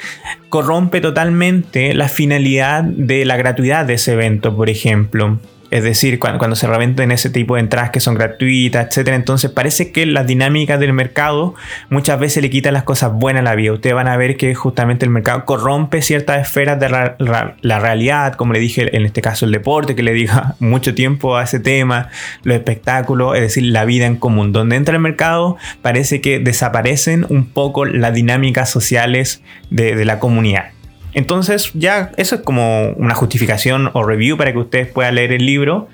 corrompe 0.48 1.00
totalmente 1.00 1.94
la 1.94 2.08
finalidad 2.08 2.84
de 2.84 3.24
la 3.24 3.36
gratuidad 3.36 3.86
de 3.86 3.94
ese 3.94 4.12
evento, 4.12 4.56
por 4.56 4.70
ejemplo. 4.70 5.40
Es 5.70 5.82
decir, 5.82 6.18
cuando, 6.18 6.56
se 6.56 6.66
revenden 6.66 7.12
ese 7.12 7.28
tipo 7.28 7.54
de 7.54 7.60
entradas 7.60 7.90
que 7.90 8.00
son 8.00 8.14
gratuitas, 8.14 8.86
etcétera, 8.86 9.16
entonces 9.16 9.50
parece 9.50 9.92
que 9.92 10.06
las 10.06 10.26
dinámicas 10.26 10.80
del 10.80 10.94
mercado 10.94 11.54
muchas 11.90 12.18
veces 12.18 12.42
le 12.42 12.48
quitan 12.48 12.72
las 12.72 12.84
cosas 12.84 13.12
buenas 13.12 13.40
a 13.40 13.44
la 13.44 13.54
vida. 13.54 13.72
Ustedes 13.72 13.94
van 13.94 14.08
a 14.08 14.16
ver 14.16 14.36
que 14.36 14.54
justamente 14.54 15.04
el 15.04 15.10
mercado 15.10 15.44
corrompe 15.44 16.00
ciertas 16.00 16.40
esferas 16.40 16.80
de 16.80 16.88
la, 16.88 17.78
realidad, 17.80 18.34
como 18.34 18.54
le 18.54 18.60
dije 18.60 18.96
en 18.96 19.04
este 19.04 19.20
caso 19.20 19.44
el 19.44 19.52
deporte, 19.52 19.94
que 19.94 20.02
le 20.02 20.14
diga 20.14 20.54
mucho 20.60 20.94
tiempo 20.94 21.36
a 21.36 21.44
ese 21.44 21.60
tema, 21.60 22.08
los 22.44 22.56
espectáculos, 22.56 23.34
es 23.34 23.42
decir, 23.42 23.64
la 23.64 23.84
vida 23.84 24.06
en 24.06 24.16
común. 24.16 24.52
Donde 24.52 24.76
entra 24.76 24.94
el 24.94 25.02
mercado 25.02 25.58
parece 25.82 26.22
que 26.22 26.38
desaparecen 26.38 27.26
un 27.28 27.46
poco 27.46 27.84
las 27.84 28.14
dinámicas 28.14 28.70
sociales 28.70 29.42
de 29.70 30.04
la 30.04 30.18
comunidad. 30.18 30.77
Entonces 31.14 31.70
ya 31.74 32.12
eso 32.16 32.36
es 32.36 32.40
como 32.42 32.90
una 32.92 33.14
justificación 33.14 33.90
o 33.92 34.04
review 34.04 34.36
para 34.36 34.52
que 34.52 34.58
ustedes 34.58 34.88
puedan 34.88 35.14
leer 35.16 35.32
el 35.32 35.46
libro. 35.46 35.88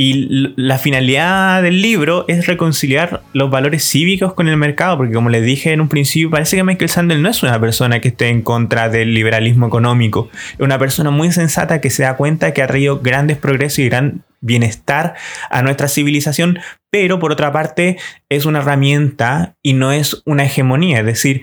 Y 0.00 0.54
la 0.54 0.78
finalidad 0.78 1.60
del 1.60 1.82
libro 1.82 2.24
es 2.28 2.46
reconciliar 2.46 3.24
los 3.32 3.50
valores 3.50 3.82
cívicos 3.82 4.32
con 4.32 4.46
el 4.46 4.56
mercado, 4.56 4.96
porque 4.96 5.12
como 5.12 5.28
les 5.28 5.44
dije 5.44 5.72
en 5.72 5.80
un 5.80 5.88
principio, 5.88 6.30
parece 6.30 6.54
que 6.56 6.62
Michael 6.62 6.88
Sandel 6.88 7.20
no 7.20 7.28
es 7.28 7.42
una 7.42 7.58
persona 7.60 8.00
que 8.00 8.06
esté 8.06 8.28
en 8.28 8.42
contra 8.42 8.88
del 8.88 9.12
liberalismo 9.12 9.66
económico, 9.66 10.30
es 10.52 10.60
una 10.60 10.78
persona 10.78 11.10
muy 11.10 11.32
sensata 11.32 11.80
que 11.80 11.90
se 11.90 12.04
da 12.04 12.16
cuenta 12.16 12.52
que 12.52 12.62
ha 12.62 12.68
traído 12.68 13.00
grandes 13.00 13.38
progresos 13.38 13.80
y 13.80 13.88
gran 13.88 14.22
bienestar 14.40 15.14
a 15.50 15.62
nuestra 15.62 15.88
civilización, 15.88 16.60
pero 16.90 17.18
por 17.18 17.32
otra 17.32 17.50
parte 17.50 17.96
es 18.28 18.46
una 18.46 18.60
herramienta 18.60 19.56
y 19.64 19.72
no 19.72 19.90
es 19.90 20.22
una 20.24 20.44
hegemonía, 20.44 21.00
es 21.00 21.06
decir, 21.06 21.42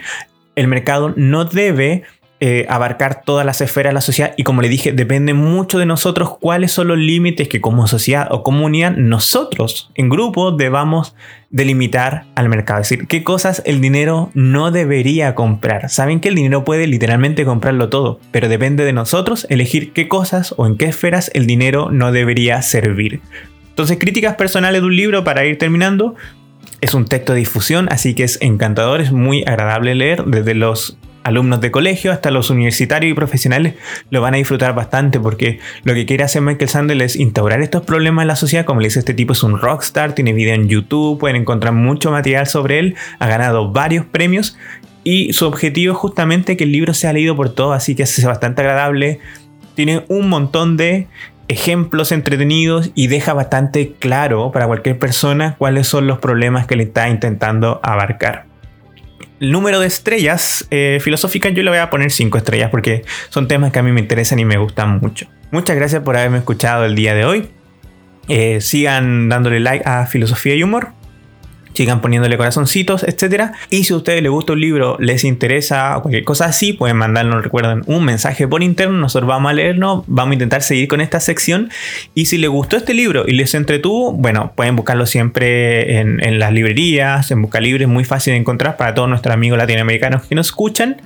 el 0.55 0.67
mercado 0.67 1.13
no 1.17 1.43
debe 1.43 2.03
eh, 2.41 2.65
abarcar 2.67 3.21
todas 3.23 3.45
las 3.45 3.61
esferas 3.61 3.91
de 3.91 3.95
la 3.95 4.01
sociedad 4.01 4.33
y 4.35 4.43
como 4.43 4.61
le 4.61 4.67
dije, 4.67 4.91
depende 4.91 5.33
mucho 5.33 5.79
de 5.79 5.85
nosotros 5.85 6.37
cuáles 6.37 6.73
son 6.73 6.89
los 6.89 6.97
límites 6.97 7.47
que 7.47 7.61
como 7.61 7.87
sociedad 7.87 8.27
o 8.29 8.43
comunidad 8.43 8.91
nosotros 8.97 9.89
en 9.95 10.09
grupo 10.09 10.51
debamos 10.51 11.15
delimitar 11.49 12.25
al 12.35 12.49
mercado. 12.49 12.81
Es 12.81 12.89
decir, 12.89 13.07
qué 13.07 13.23
cosas 13.23 13.63
el 13.65 13.79
dinero 13.79 14.31
no 14.33 14.71
debería 14.71 15.33
comprar. 15.33 15.89
Saben 15.89 16.19
que 16.19 16.27
el 16.27 16.35
dinero 16.35 16.65
puede 16.65 16.87
literalmente 16.87 17.45
comprarlo 17.45 17.87
todo, 17.87 18.19
pero 18.31 18.49
depende 18.49 18.83
de 18.83 18.91
nosotros 18.91 19.47
elegir 19.49 19.93
qué 19.93 20.09
cosas 20.09 20.53
o 20.57 20.67
en 20.67 20.75
qué 20.75 20.87
esferas 20.87 21.31
el 21.33 21.47
dinero 21.47 21.89
no 21.89 22.11
debería 22.11 22.61
servir. 22.61 23.21
Entonces, 23.69 23.97
críticas 23.97 24.35
personales 24.35 24.81
de 24.81 24.87
un 24.87 24.95
libro 24.95 25.23
para 25.23 25.45
ir 25.45 25.57
terminando. 25.57 26.15
Es 26.81 26.93
un 26.93 27.05
texto 27.05 27.31
de 27.31 27.39
difusión, 27.39 27.87
así 27.89 28.13
que 28.13 28.25
es 28.25 28.37
encantador, 28.41 28.99
es 28.99 29.13
muy 29.13 29.43
agradable 29.45 29.95
leer 29.95 30.25
desde 30.25 30.53
los 30.53 30.97
alumnos 31.25 31.59
de 31.59 31.71
colegio 31.71 32.11
hasta 32.11 32.29
los 32.29 32.51
universitarios 32.51 33.11
y 33.11 33.15
profesionales 33.15 33.73
lo 34.11 34.21
van 34.21 34.35
a 34.35 34.37
disfrutar 34.37 34.75
bastante 34.75 35.19
porque 35.19 35.59
lo 35.83 35.95
que 35.95 36.05
quiere 36.05 36.23
hacer 36.23 36.43
Michael 36.43 36.69
Sandel 36.69 37.01
es 37.01 37.15
instaurar 37.15 37.61
estos 37.61 37.81
problemas 37.81 38.23
en 38.23 38.27
la 38.27 38.35
sociedad. 38.35 38.63
Como 38.63 38.79
le 38.79 38.87
dice, 38.87 38.99
este 38.99 39.15
tipo 39.15 39.33
es 39.33 39.41
un 39.41 39.59
rockstar, 39.59 40.13
tiene 40.13 40.33
video 40.33 40.53
en 40.53 40.69
YouTube, 40.69 41.19
pueden 41.19 41.35
encontrar 41.35 41.73
mucho 41.73 42.11
material 42.11 42.45
sobre 42.45 42.77
él, 42.77 42.95
ha 43.17 43.27
ganado 43.27 43.71
varios 43.71 44.05
premios 44.05 44.55
y 45.03 45.33
su 45.33 45.47
objetivo 45.47 45.93
es 45.93 45.99
justamente 45.99 46.55
que 46.57 46.63
el 46.63 46.71
libro 46.71 46.93
sea 46.93 47.11
leído 47.11 47.35
por 47.35 47.49
todos, 47.49 47.75
así 47.75 47.95
que 47.95 48.03
es 48.03 48.23
bastante 48.23 48.61
agradable. 48.61 49.19
Tiene 49.73 50.05
un 50.07 50.29
montón 50.29 50.77
de 50.77 51.07
ejemplos 51.47 52.11
entretenidos 52.11 52.91
y 52.93 53.07
deja 53.07 53.33
bastante 53.33 53.93
claro 53.97 54.51
para 54.51 54.67
cualquier 54.67 54.99
persona 54.99 55.55
cuáles 55.57 55.87
son 55.87 56.05
los 56.05 56.19
problemas 56.19 56.67
que 56.67 56.75
le 56.75 56.83
está 56.83 57.09
intentando 57.09 57.79
abarcar 57.83 58.45
número 59.39 59.79
de 59.79 59.87
estrellas 59.87 60.67
eh, 60.71 60.99
filosóficas 61.01 61.53
yo 61.53 61.63
le 61.63 61.69
voy 61.69 61.79
a 61.79 61.89
poner 61.89 62.11
5 62.11 62.37
estrellas 62.37 62.69
porque 62.69 63.03
son 63.29 63.47
temas 63.47 63.71
que 63.71 63.79
a 63.79 63.83
mí 63.83 63.91
me 63.91 64.01
interesan 64.01 64.39
y 64.39 64.45
me 64.45 64.57
gustan 64.57 64.99
mucho. 64.99 65.27
Muchas 65.51 65.75
gracias 65.75 66.03
por 66.03 66.17
haberme 66.17 66.39
escuchado 66.39 66.85
el 66.85 66.95
día 66.95 67.13
de 67.13 67.25
hoy. 67.25 67.49
Eh, 68.27 68.59
sigan 68.61 69.29
dándole 69.29 69.59
like 69.59 69.87
a 69.87 70.05
Filosofía 70.07 70.55
y 70.55 70.63
Humor 70.63 70.89
sigan 71.75 72.01
poniéndole 72.01 72.37
corazoncitos, 72.37 73.03
etc. 73.03 73.51
Y 73.69 73.83
si 73.83 73.93
a 73.93 73.97
ustedes 73.97 74.21
les 74.21 74.31
gusta 74.31 74.53
un 74.53 74.61
libro, 74.61 74.97
les 74.99 75.23
interesa 75.23 75.97
o 75.97 76.01
cualquier 76.01 76.23
cosa 76.23 76.45
así, 76.45 76.73
pueden 76.73 76.97
mandarnos, 76.97 77.43
recuerden, 77.43 77.83
un 77.85 78.05
mensaje 78.05 78.47
por 78.47 78.63
interno, 78.63 78.97
nosotros 78.97 79.27
vamos 79.27 79.51
a 79.51 79.53
leerlo, 79.53 80.03
vamos 80.07 80.31
a 80.31 80.33
intentar 80.35 80.61
seguir 80.61 80.87
con 80.87 81.01
esta 81.01 81.19
sección. 81.19 81.69
Y 82.13 82.25
si 82.27 82.37
les 82.37 82.49
gustó 82.49 82.77
este 82.77 82.93
libro 82.93 83.25
y 83.27 83.33
les 83.33 83.53
entretuvo, 83.53 84.13
bueno, 84.13 84.53
pueden 84.55 84.75
buscarlo 84.75 85.05
siempre 85.05 85.99
en, 85.99 86.23
en 86.23 86.39
las 86.39 86.53
librerías, 86.53 87.31
en 87.31 87.41
Busca 87.41 87.59
Libre, 87.59 87.83
es 87.83 87.89
muy 87.89 88.05
fácil 88.05 88.33
de 88.33 88.37
encontrar 88.37 88.77
para 88.77 88.93
todos 88.93 89.09
nuestros 89.09 89.33
amigos 89.33 89.57
latinoamericanos 89.57 90.23
que 90.23 90.35
nos 90.35 90.47
escuchan. 90.47 90.97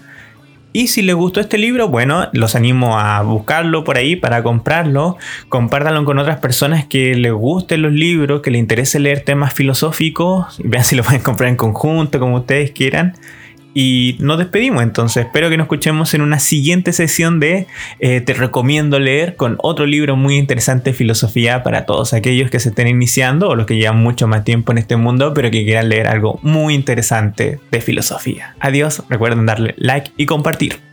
Y 0.71 0.87
si 0.87 1.01
les 1.01 1.15
gustó 1.15 1.39
este 1.39 1.57
libro, 1.57 1.87
bueno, 1.87 2.29
los 2.31 2.55
animo 2.55 2.99
a 2.99 3.21
buscarlo 3.23 3.83
por 3.83 3.97
ahí 3.97 4.15
para 4.15 4.43
comprarlo. 4.43 5.17
Compártanlo 5.49 6.05
con 6.05 6.19
otras 6.19 6.39
personas 6.39 6.85
que 6.85 7.15
les 7.15 7.33
gusten 7.33 7.81
los 7.81 7.91
libros, 7.91 8.41
que 8.41 8.51
les 8.51 8.59
interese 8.59 8.99
leer 8.99 9.21
temas 9.21 9.53
filosóficos. 9.53 10.59
Vean 10.63 10.83
si 10.83 10.95
lo 10.95 11.03
pueden 11.03 11.21
comprar 11.21 11.49
en 11.49 11.55
conjunto, 11.55 12.19
como 12.19 12.37
ustedes 12.37 12.71
quieran. 12.71 13.15
Y 13.73 14.15
nos 14.19 14.37
despedimos 14.37 14.83
entonces. 14.83 15.25
Espero 15.25 15.49
que 15.49 15.57
nos 15.57 15.65
escuchemos 15.65 16.13
en 16.13 16.21
una 16.21 16.39
siguiente 16.39 16.93
sesión 16.93 17.39
de 17.39 17.67
eh, 17.99 18.21
Te 18.21 18.33
recomiendo 18.33 18.99
leer 18.99 19.35
con 19.35 19.55
otro 19.59 19.85
libro 19.85 20.15
muy 20.15 20.37
interesante 20.37 20.93
filosofía 20.93 21.63
para 21.63 21.85
todos 21.85 22.13
aquellos 22.13 22.49
que 22.49 22.59
se 22.59 22.69
estén 22.69 22.87
iniciando 22.87 23.49
o 23.49 23.55
los 23.55 23.65
que 23.65 23.77
llevan 23.77 24.01
mucho 24.01 24.27
más 24.27 24.43
tiempo 24.43 24.71
en 24.71 24.79
este 24.79 24.95
mundo, 24.95 25.33
pero 25.33 25.51
que 25.51 25.63
quieran 25.63 25.89
leer 25.89 26.07
algo 26.07 26.39
muy 26.41 26.73
interesante 26.73 27.59
de 27.71 27.81
filosofía. 27.81 28.55
Adiós, 28.59 29.03
recuerden 29.09 29.45
darle 29.45 29.75
like 29.77 30.11
y 30.17 30.25
compartir. 30.25 30.88